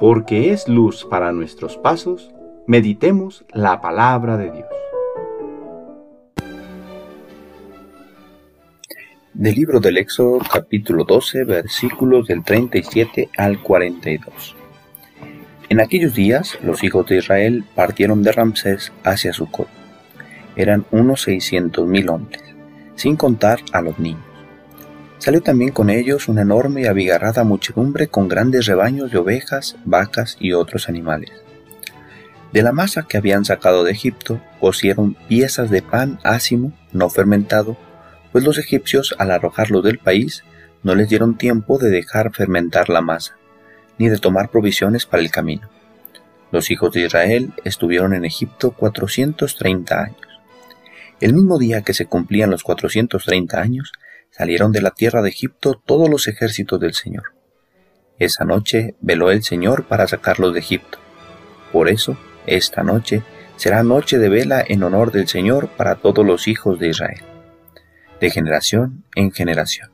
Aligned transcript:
porque 0.00 0.50
es 0.50 0.66
luz 0.66 1.04
para 1.04 1.30
nuestros 1.30 1.76
pasos, 1.76 2.30
meditemos 2.66 3.44
la 3.52 3.82
palabra 3.82 4.38
de 4.38 4.50
Dios. 4.50 4.68
Del 9.34 9.54
libro 9.54 9.78
del 9.78 9.98
Éxodo 9.98 10.38
capítulo 10.38 11.04
12 11.04 11.44
versículos 11.44 12.26
del 12.26 12.42
37 12.42 13.28
al 13.36 13.62
42. 13.62 14.56
En 15.68 15.80
aquellos 15.80 16.14
días 16.14 16.58
los 16.62 16.82
hijos 16.82 17.06
de 17.06 17.18
Israel 17.18 17.64
partieron 17.74 18.22
de 18.22 18.32
Ramsés 18.32 18.92
hacia 19.04 19.34
Sucot. 19.34 19.68
Eran 20.56 20.86
unos 20.92 21.22
seiscientos 21.22 21.86
mil 21.86 22.08
hombres, 22.08 22.42
sin 22.96 23.16
contar 23.16 23.60
a 23.72 23.82
los 23.82 23.98
niños. 23.98 24.29
Salió 25.20 25.42
también 25.42 25.70
con 25.70 25.90
ellos 25.90 26.28
una 26.28 26.40
enorme 26.40 26.80
y 26.80 26.86
abigarrada 26.86 27.44
muchedumbre 27.44 28.08
con 28.08 28.26
grandes 28.26 28.64
rebaños 28.64 29.12
de 29.12 29.18
ovejas, 29.18 29.76
vacas 29.84 30.38
y 30.40 30.54
otros 30.54 30.88
animales. 30.88 31.30
De 32.52 32.62
la 32.62 32.72
masa 32.72 33.02
que 33.06 33.18
habían 33.18 33.44
sacado 33.44 33.84
de 33.84 33.92
Egipto, 33.92 34.40
cocieron 34.60 35.14
piezas 35.28 35.68
de 35.68 35.82
pan 35.82 36.18
ácimo, 36.24 36.72
no 36.92 37.10
fermentado, 37.10 37.76
pues 38.32 38.44
los 38.44 38.56
egipcios 38.56 39.14
al 39.18 39.30
arrojarlo 39.30 39.82
del 39.82 39.98
país 39.98 40.42
no 40.82 40.94
les 40.94 41.10
dieron 41.10 41.36
tiempo 41.36 41.76
de 41.76 41.90
dejar 41.90 42.32
fermentar 42.32 42.88
la 42.88 43.02
masa, 43.02 43.36
ni 43.98 44.08
de 44.08 44.16
tomar 44.16 44.50
provisiones 44.50 45.04
para 45.04 45.22
el 45.22 45.30
camino. 45.30 45.68
Los 46.50 46.70
hijos 46.70 46.94
de 46.94 47.02
Israel 47.02 47.52
estuvieron 47.64 48.14
en 48.14 48.24
Egipto 48.24 48.70
430 48.70 50.02
años. 50.02 50.16
El 51.20 51.34
mismo 51.34 51.58
día 51.58 51.82
que 51.82 51.92
se 51.92 52.06
cumplían 52.06 52.50
los 52.50 52.62
430 52.62 53.60
años, 53.60 53.92
salieron 54.30 54.72
de 54.72 54.80
la 54.80 54.90
tierra 54.90 55.22
de 55.22 55.28
Egipto 55.28 55.74
todos 55.74 56.08
los 56.08 56.28
ejércitos 56.28 56.80
del 56.80 56.94
Señor. 56.94 57.34
Esa 58.18 58.44
noche 58.44 58.94
veló 59.00 59.30
el 59.30 59.42
Señor 59.42 59.86
para 59.86 60.06
sacarlos 60.06 60.52
de 60.54 60.60
Egipto. 60.60 60.98
Por 61.72 61.88
eso, 61.88 62.16
esta 62.46 62.82
noche 62.82 63.22
será 63.56 63.82
noche 63.82 64.18
de 64.18 64.28
vela 64.28 64.64
en 64.66 64.82
honor 64.82 65.12
del 65.12 65.28
Señor 65.28 65.68
para 65.68 65.96
todos 65.96 66.24
los 66.24 66.48
hijos 66.48 66.78
de 66.78 66.88
Israel, 66.88 67.22
de 68.20 68.30
generación 68.30 69.04
en 69.14 69.32
generación. 69.32 69.90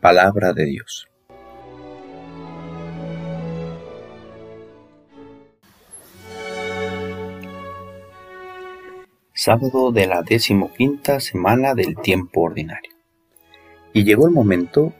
Palabra 0.00 0.52
de 0.52 0.66
Dios. 0.66 1.08
Sábado 9.32 9.90
de 9.92 10.06
la 10.06 10.22
decimoquinta 10.22 11.20
semana 11.20 11.74
del 11.74 11.96
tiempo 11.96 12.42
ordinario. 12.42 12.93
Y 13.96 14.02
llegó 14.02 14.26
el 14.26 14.32
momento, 14.32 14.92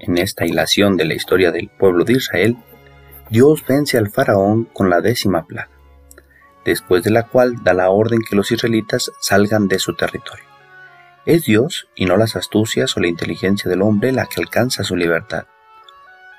en 0.00 0.16
esta 0.16 0.46
hilación 0.46 0.96
de 0.96 1.04
la 1.04 1.12
historia 1.12 1.52
del 1.52 1.68
pueblo 1.68 2.04
de 2.04 2.14
Israel, 2.14 2.56
Dios 3.28 3.62
vence 3.68 3.98
al 3.98 4.10
faraón 4.10 4.64
con 4.64 4.88
la 4.88 5.02
décima 5.02 5.46
plaga, 5.46 5.68
después 6.64 7.04
de 7.04 7.10
la 7.10 7.24
cual 7.24 7.62
da 7.62 7.74
la 7.74 7.90
orden 7.90 8.20
que 8.26 8.34
los 8.34 8.50
israelitas 8.50 9.12
salgan 9.20 9.68
de 9.68 9.78
su 9.78 9.94
territorio. 9.94 10.46
Es 11.26 11.44
Dios 11.44 11.86
y 11.94 12.06
no 12.06 12.16
las 12.16 12.34
astucias 12.34 12.96
o 12.96 13.00
la 13.00 13.08
inteligencia 13.08 13.68
del 13.68 13.82
hombre 13.82 14.10
la 14.10 14.24
que 14.24 14.40
alcanza 14.40 14.84
su 14.84 14.96
libertad. 14.96 15.44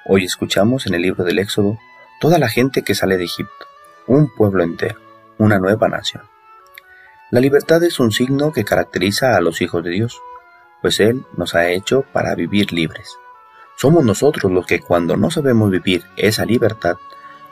Hoy 0.07 0.25
escuchamos 0.25 0.87
en 0.87 0.95
el 0.95 1.03
libro 1.03 1.23
del 1.23 1.37
Éxodo 1.37 1.77
toda 2.19 2.39
la 2.39 2.49
gente 2.49 2.81
que 2.81 2.95
sale 2.95 3.17
de 3.17 3.25
Egipto, 3.25 3.67
un 4.07 4.33
pueblo 4.33 4.63
entero, 4.63 4.99
una 5.37 5.59
nueva 5.59 5.87
nación. 5.87 6.23
La 7.29 7.41
libertad 7.41 7.83
es 7.83 7.99
un 7.99 8.11
signo 8.11 8.51
que 8.51 8.65
caracteriza 8.65 9.37
a 9.37 9.41
los 9.41 9.61
hijos 9.61 9.83
de 9.83 9.91
Dios 9.91 10.19
pues 10.81 10.99
Él 10.99 11.25
nos 11.37 11.55
ha 11.55 11.69
hecho 11.69 12.03
para 12.13 12.35
vivir 12.35 12.71
libres. 12.71 13.17
Somos 13.77 14.05
nosotros 14.05 14.51
los 14.51 14.65
que 14.65 14.79
cuando 14.79 15.17
no 15.17 15.29
sabemos 15.31 15.69
vivir 15.71 16.03
esa 16.15 16.45
libertad, 16.45 16.97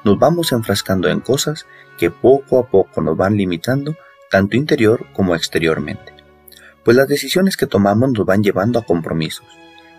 nos 0.03 0.19
vamos 0.19 0.51
enfrascando 0.51 1.09
en 1.09 1.19
cosas 1.19 1.65
que 1.97 2.11
poco 2.11 2.59
a 2.59 2.67
poco 2.67 3.01
nos 3.01 3.17
van 3.17 3.37
limitando 3.37 3.95
tanto 4.29 4.57
interior 4.57 5.05
como 5.13 5.35
exteriormente. 5.35 6.13
Pues 6.83 6.97
las 6.97 7.07
decisiones 7.07 7.55
que 7.55 7.67
tomamos 7.67 8.11
nos 8.11 8.25
van 8.25 8.43
llevando 8.43 8.79
a 8.79 8.85
compromisos. 8.85 9.45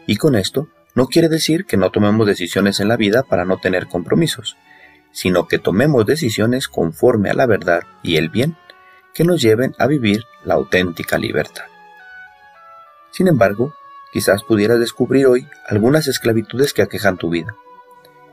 Y 0.07 0.17
con 0.17 0.35
esto 0.35 0.69
no 0.95 1.07
quiere 1.07 1.29
decir 1.29 1.65
que 1.65 1.77
no 1.77 1.91
tomemos 1.91 2.27
decisiones 2.27 2.81
en 2.81 2.89
la 2.89 2.97
vida 2.97 3.23
para 3.23 3.45
no 3.45 3.59
tener 3.59 3.87
compromisos, 3.87 4.57
sino 5.13 5.47
que 5.49 5.59
tomemos 5.59 6.05
decisiones 6.07 6.69
conforme 6.69 7.31
a 7.31 7.35
la 7.35 7.47
verdad 7.47 7.83
y 8.03 8.17
el 8.17 8.29
bien 8.29 8.57
que 9.15 9.25
nos 9.25 9.41
lleven 9.41 9.75
a 9.79 9.87
vivir 9.87 10.25
la 10.45 10.55
auténtica 10.55 11.19
libertad. 11.19 11.65
Sin 13.15 13.29
embargo, 13.29 13.73
quizás 14.13 14.43
pudieras 14.43 14.81
descubrir 14.81 15.29
hoy 15.29 15.47
algunas 15.69 16.09
esclavitudes 16.09 16.73
que 16.73 16.83
aquejan 16.83 17.17
tu 17.17 17.31
vida. 17.31 17.55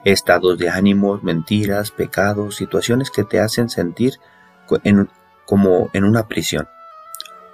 Estados 0.05 0.57
de 0.57 0.69
ánimos, 0.69 1.21
mentiras, 1.21 1.91
pecados, 1.91 2.55
situaciones 2.55 3.11
que 3.11 3.23
te 3.23 3.39
hacen 3.39 3.69
sentir 3.69 4.13
como 5.45 5.91
en 5.93 6.03
una 6.03 6.27
prisión. 6.27 6.67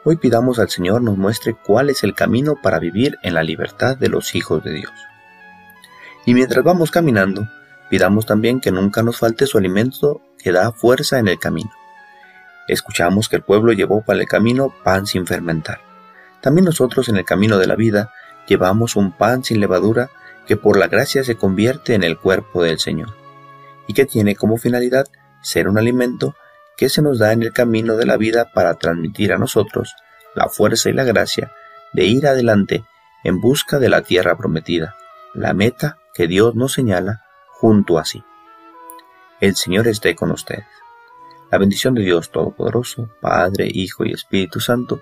Hoy 0.06 0.16
pidamos 0.16 0.58
al 0.58 0.70
Señor 0.70 1.02
nos 1.02 1.18
muestre 1.18 1.54
cuál 1.54 1.90
es 1.90 2.06
el 2.06 2.16
camino 2.16 2.56
para 2.64 2.80
vivir 2.80 3.18
en 3.24 3.34
la 3.34 3.44
libertad 3.44 3.98
de 3.98 4.08
los 4.08 4.34
hijos 4.34 4.64
de 4.64 4.72
Dios. 4.72 4.94
Y 6.26 6.34
mientras 6.34 6.64
vamos 6.64 6.92
caminando, 6.92 7.46
pidamos 7.90 8.26
también 8.26 8.62
que 8.62 8.72
nunca 8.72 9.04
nos 9.04 9.18
falte 9.18 9.48
su 9.48 9.58
alimento 9.58 10.22
que 10.42 10.54
da 10.54 10.72
fuerza 10.72 11.20
en 11.20 11.28
el 11.28 11.40
camino. 11.40 11.72
Escuchamos 12.70 13.28
que 13.28 13.36
el 13.36 13.42
pueblo 13.42 13.74
llevó 13.74 14.02
para 14.02 14.22
el 14.22 14.28
camino 14.28 14.74
pan 14.86 15.06
sin 15.08 15.28
fermentar. 15.28 15.87
También 16.48 16.64
nosotros 16.64 17.10
en 17.10 17.18
el 17.18 17.26
camino 17.26 17.58
de 17.58 17.68
la 17.68 17.76
vida 17.76 18.14
llevamos 18.48 18.96
un 18.96 19.12
pan 19.12 19.44
sin 19.44 19.60
levadura 19.60 20.12
que 20.46 20.56
por 20.56 20.78
la 20.78 20.88
gracia 20.88 21.26
se 21.26 21.36
convierte 21.36 21.94
en 21.94 22.04
el 22.04 22.18
cuerpo 22.18 22.64
del 22.64 22.80
Señor, 22.80 23.18
y 23.86 23.94
que 23.94 24.06
tiene 24.06 24.34
como 24.38 24.56
finalidad 24.56 25.08
ser 25.42 25.68
un 25.68 25.78
alimento 25.78 26.38
que 26.78 26.88
se 26.88 27.02
nos 27.02 27.20
da 27.20 27.34
en 27.34 27.44
el 27.44 27.52
camino 27.52 27.98
de 27.98 28.06
la 28.06 28.16
vida 28.16 28.50
para 28.54 28.76
transmitir 28.76 29.34
a 29.34 29.38
nosotros 29.38 29.94
la 30.36 30.48
fuerza 30.48 30.90
y 30.90 30.94
la 30.94 31.04
gracia 31.04 31.52
de 31.92 32.06
ir 32.06 32.26
adelante 32.26 32.86
en 33.26 33.42
busca 33.42 33.78
de 33.78 33.90
la 33.90 34.04
tierra 34.04 34.38
prometida, 34.38 34.96
la 35.34 35.54
meta 35.54 35.98
que 36.14 36.28
Dios 36.28 36.56
nos 36.56 36.72
señala 36.72 37.26
junto 37.50 38.00
a 38.00 38.06
sí. 38.06 38.24
El 39.42 39.58
Señor 39.58 39.86
esté 39.90 40.16
con 40.16 40.32
ustedes. 40.32 40.64
La 41.52 41.58
bendición 41.58 41.94
de 41.94 42.04
Dios 42.04 42.32
Todopoderoso, 42.32 43.10
Padre, 43.20 43.68
Hijo 43.70 44.06
y 44.06 44.14
Espíritu 44.14 44.62
Santo, 44.62 45.02